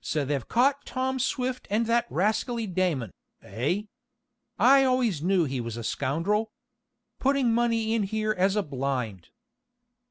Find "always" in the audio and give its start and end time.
4.84-5.22